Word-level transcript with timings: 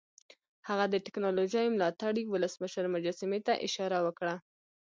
هغه 0.67 0.85
د 0.89 0.95
ټیکنالوژۍ 1.05 1.65
ملاتړي 1.71 2.23
ولسمشر 2.27 2.83
مجسمې 2.95 3.39
ته 3.47 3.53
اشاره 3.67 3.99
وکړه 4.05 4.35